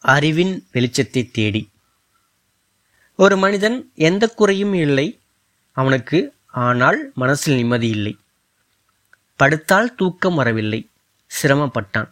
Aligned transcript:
அறிவின் 0.00 0.66
வெளிச்சத்தை 0.72 1.30
தேடி. 1.30 1.70
ஒரு 3.16 3.36
மனிதன் 3.36 3.92
எந்த 3.94 4.28
குறையும் 4.28 4.74
இல்லை. 4.74 5.20
அவனுக்கு 5.72 6.34
ஆனால் 6.46 7.12
மனசில் 7.14 7.54
நிம்மதி 7.54 7.88
இல்லை. 7.88 8.18
படுத்தால் 9.36 9.94
தூக்கம் 9.94 10.34
வரவில்லை. 10.34 10.88
சிரமப்பட்டான். 11.42 12.10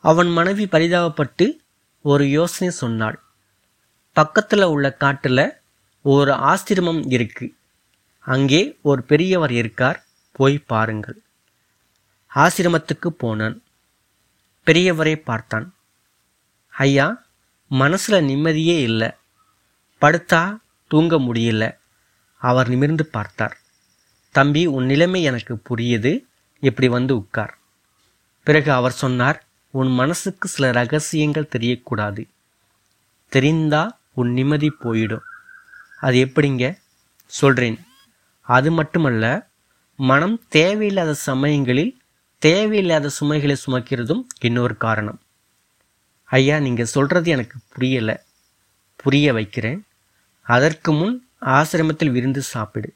அவன் 0.00 0.28
மனைவி 0.28 0.64
பரிதாபப்பட்டு 0.64 1.56
ஒரு 2.02 2.28
யோசனை 2.28 2.74
சொன்னாள். 2.74 3.22
பக்கத்தில் 4.12 4.62
உள்ள 4.62 4.92
காட்டில் 4.92 5.56
ஒரு 6.02 6.32
ஆசிரமம் 6.32 7.12
இருக்கு. 7.12 7.54
அங்கே 8.18 8.78
ஒரு 8.82 9.02
பெரியவர் 9.02 9.52
இருக்கார். 9.52 10.04
போய் 10.32 10.58
பாருங்கள். 10.58 11.20
ஆசிரமத்துக்கு 12.34 13.06
போனான். 13.06 13.62
பெரியவரை 14.66 15.16
பார்த்தான். 15.16 15.75
ஐயா 16.76 17.24
மனசில் 17.68 18.24
நிம்மதியே 18.24 18.80
இல்லை. 18.80 19.10
படுத்தா 20.00 20.56
தூங்க 20.88 21.16
முடியல. 21.16 21.76
அவர் 22.38 22.68
நிமிர்ந்து 22.68 23.06
பார்த்தார். 23.06 23.60
தம்பி 24.30 24.66
உன் 24.66 24.84
நிலைமை 24.84 25.22
எனக்கு 25.22 25.58
புரியுது. 25.68 26.24
இப்படி 26.60 26.88
வந்து 26.88 27.16
உட்கார். 27.16 27.58
பிறகு 28.42 28.72
அவர் 28.72 28.92
சொன்னார் 28.92 29.44
உன் 29.70 29.88
மனசுக்கு 29.88 30.48
சில 30.48 30.70
ரகசியங்கள் 30.70 31.48
தெரியக்கூடாது. 31.58 32.28
தெரிந்தா 33.32 33.90
உன் 34.12 34.32
நிம்மதி 34.32 34.72
போயிடும். 34.84 35.22
அது 36.00 36.16
எப்படிங்க? 36.24 36.78
சொல்றேன். 37.26 37.86
அது 38.40 38.72
மட்டுமல்ல 38.72 39.48
மனம் 39.96 40.42
தேவையில்லாத 40.48 41.14
சமயங்களில் 41.14 42.00
தேவையில்லாத 42.38 43.08
சுமைகளை 43.08 43.56
சுமக்கிறதும் 43.66 44.22
இன்னொரு 44.40 44.76
காரணம். 44.76 45.20
ஐயா 46.26 46.58
நீங்கள் 46.58 46.84
சொல்கிறது 46.84 47.30
எனக்கு 47.30 47.58
புரியலை. 47.76 48.20
புரிய 48.96 49.32
வைக்கிறேன். 49.32 49.86
அதற்கு 50.42 50.92
முன் 50.92 51.28
ஆசிரமத்தில் 51.40 52.10
விருந்து 52.10 52.42
சாப்பிடு. 52.42 52.94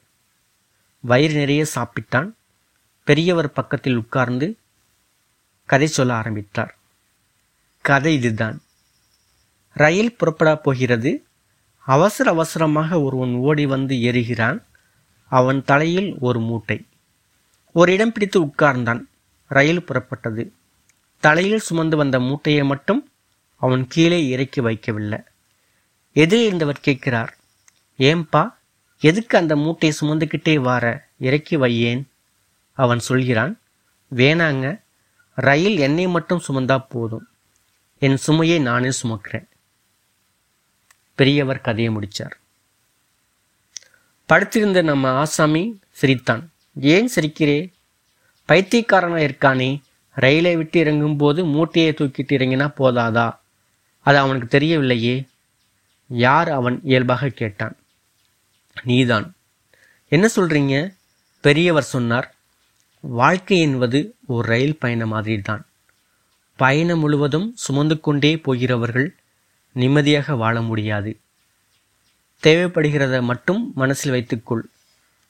வயிறு 1.00 1.34
நிறைய 1.34 1.66
சாப்பிட்டான். 1.74 2.32
பெரியவர் 3.04 3.52
பக்கத்தில் 3.52 3.96
உட்கார்ந்து 3.96 4.56
கதை 5.64 5.86
சொல்ல 5.86 6.14
ஆரம்பித்தார். 6.14 6.78
கதை 7.80 8.14
இதுதான். 8.14 8.62
ரயில் 9.72 10.16
புறப்பட 10.16 10.56
போகிறது. 10.56 11.24
அவசர 11.78 12.30
அவசரமாக 12.30 13.02
ஒருவன் 13.02 13.34
ஓடி 13.34 13.66
வந்து 13.66 13.94
ஏறுகிறான். 13.94 14.62
அவன் 15.28 15.64
தலையில் 15.64 16.16
ஒரு 16.20 16.40
மூட்டை. 16.40 16.86
ஒரு 17.72 17.92
இடம் 17.92 18.12
பிடித்து 18.12 18.44
உட்கார்ந்தான். 18.44 19.02
ரயில் 19.48 19.82
புறப்பட்டது. 19.82 20.50
தலையில் 21.20 21.58
சுமந்து 21.58 21.96
வந்த 21.96 22.20
மூட்டையை 22.20 22.64
மட்டும் 22.64 23.09
அவன் 23.60 23.86
கீழே 23.86 24.28
இறக்கி 24.28 24.60
வைக்கவில்லை. 24.60 25.24
எதிரே 26.12 26.46
இருந்தவர் 26.46 26.80
கேட்கிறார். 26.80 27.36
ஏம்பா 27.98 28.54
எதுக்கு 29.00 29.38
அந்த 29.38 29.56
மூட்டையை 29.56 29.98
சுமந்துக்கிட்டே 30.00 30.54
வார 30.54 31.08
இறக்கி 31.18 31.56
வையேன்? 31.56 32.02
அவன் 32.72 32.98
சொல்கிறான் 32.98 33.60
வேணாங்க 34.14 34.80
ரயில் 35.34 35.78
என்னை 35.78 36.06
மட்டும் 36.06 36.42
சுமந்தா 36.48 36.84
போதும். 36.88 37.28
என் 37.98 38.16
சுமையை 38.16 38.60
நானே 38.60 38.90
சுமக்கிறேன். 39.02 39.48
பெரியவர் 41.14 41.60
கதையை 41.60 41.92
முடித்தார் 41.92 42.38
படுத்திருந்த 44.26 44.82
நம்ம 44.82 45.10
ஆசாமி 45.10 45.80
சிரித்தான் 45.90 46.50
ஏன் 46.80 47.10
சிரிக்கிறே? 47.16 47.72
பைத்தியக்காரனாக 48.44 49.26
இருக்கானே. 49.26 49.80
ரயிலை 50.14 50.56
விட்டு 50.56 50.84
இறங்கும்போது 50.84 51.44
மூட்டையை 51.44 51.92
தூக்கிட்டு 51.92 52.32
இறங்கினா 52.32 52.72
போதாதா? 52.78 53.39
அது 54.00 54.18
அவனுக்கு 54.18 54.58
தெரியவில்லையே. 54.58 55.28
யார் 56.08 56.48
அவன் 56.48 56.80
இயல்பாக 56.84 57.28
கேட்டான். 57.28 57.76
நீதான். 58.82 59.34
என்ன 60.08 60.28
சொல்றீங்க? 60.36 60.94
பெரியவர் 61.40 61.82
சொன்னார் 61.82 62.34
வாழ்க்கை 63.00 63.60
என்பது 63.60 64.14
ஒரு 64.26 64.48
ரயில் 64.48 64.78
பயணம் 64.78 65.08
மாதிரி 65.08 65.40
தான் 65.40 65.66
பயணம் 66.56 66.98
முழுவதும் 66.98 67.52
சுமந்து 67.56 68.00
கொண்டே 68.00 68.36
போகிறவர்கள் 68.36 69.14
நிம்மதியாக 69.72 70.34
வாழ 70.34 70.62
முடியாது. 70.62 71.20
தேவைப்படுகிறத 72.42 73.22
மட்டும் 73.22 73.72
மனசில் 73.74 74.10
வைத்துக்கொள். 74.10 74.68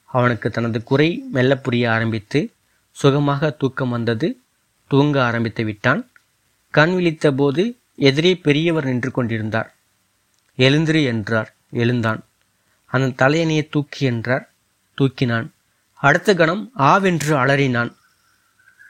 அவனுக்கு 0.05 0.49
தனது 0.49 0.83
குறை 0.83 1.23
மெல்ல 1.31 1.55
புரிய 1.55 1.91
ஆரம்பித்து 1.91 2.51
சுகமாக 2.91 3.49
தூக்கம் 3.49 3.89
வந்தது 3.89 4.39
தூங்க 4.87 5.23
ஆரம்பித்து 5.23 5.63
விட்டான். 5.63 6.11
கண் 6.69 6.93
விழித்த 6.93 7.31
போது 7.31 7.80
எதிரே 7.95 8.35
பெரியவர் 8.35 8.85
நின்று 8.85 9.11
கொண்டிருந்தார். 9.11 9.75
எழுந்திரு 10.57 11.05
என்றார். 11.05 11.55
எழுந்தான். 11.71 12.23
அந்த 12.85 13.25
தலையணையை 13.25 13.67
தூக்கி 13.71 14.05
என்றார். 14.05 14.53
தூக்கினான். 15.01 15.49
அடுத்த 15.93 16.33
கணம் 16.33 16.71
ஆவென்று 16.73 17.35
அலறினான். 17.35 17.95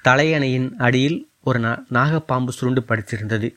தலையணையின் 0.03 0.75
அடியில் 0.77 1.29
ஒரு 1.43 1.59
நா- 1.59 1.83
நாகப்பாம்பு 1.91 2.49
சுருண்டு 2.49 2.81
படுத்திருந்தது. 2.81 3.55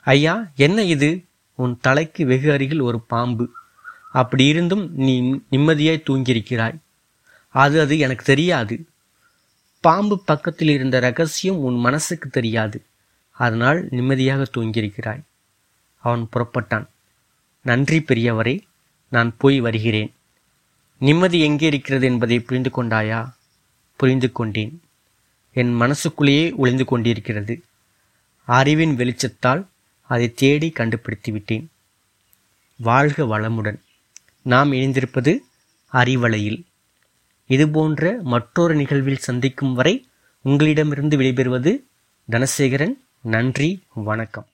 ஐயா 0.00 0.50
என்ன 0.56 0.82
இது? 0.82 1.24
உன் 1.54 1.78
தலைக்கு 1.80 2.26
வெகு 2.26 2.52
அருகில் 2.52 2.80
ஒரு 2.80 3.00
பாம்பு. 3.00 3.50
அப்படி 4.12 4.44
இருந்தும் 4.44 4.94
நீ 4.94 5.40
நிம்மதியாய் 5.50 6.02
தூங்கியிருக்கிறாய். 6.06 6.76
அது 7.48 7.80
அது 7.80 7.98
எனக்கு 7.98 8.24
தெரியாது. 8.24 8.86
பாம்பு 9.80 10.24
பக்கத்தில் 10.24 10.68
இருந்த 10.68 11.00
ரகசியம் 11.00 11.58
உன் 11.58 11.76
மனசுக்கு 11.76 12.28
தெரியாது. 12.28 12.84
அதனால் 13.36 13.86
நிம்மதியாக 13.90 14.46
தூங்கியிருக்கிறாய். 14.54 15.22
அவன் 15.98 16.28
புறப்பட்டான். 16.34 16.86
நன்றி 17.62 17.98
பெரியவரே 17.98 18.60
நான் 19.08 19.36
போய் 19.38 19.60
வருகிறேன். 19.60 20.14
நிம்மதி 20.98 21.40
எங்கே 21.40 21.66
இருக்கிறது 21.66 22.06
என்பதை 22.06 22.40
புரிந்து 22.40 22.70
கொண்டாயா? 22.76 23.32
புரிந்து 23.96 24.32
கொண்டேன். 24.32 24.82
என் 25.52 25.72
மனசுக்குள்ளேயே 25.72 26.52
ஒளிந்து 26.52 26.84
கொண்டிருக்கிறது. 26.84 27.62
அறிவின் 28.44 28.96
வெளிச்சத்தால் 28.96 29.66
அதை 30.02 30.34
தேடி 30.34 30.70
கண்டுபிடித்து 30.70 31.32
விட்டேன் 31.32 31.70
வாழ்க 32.76 33.24
வளமுடன். 33.24 33.80
நாம் 34.42 34.72
இணைந்திருப்பது 34.72 35.38
அறிவலையில். 35.92 36.62
இதுபோன்ற 37.46 38.18
மற்றொரு 38.22 38.74
நிகழ்வில் 38.74 39.24
சந்திக்கும் 39.28 39.74
வரை 39.74 40.08
உங்களிடமிருந்து 40.42 41.16
விடைபெறுவது 41.16 41.82
தனசேகரன் 42.30 43.05
நன்றி 43.34 43.68
வணக்கம். 43.94 44.44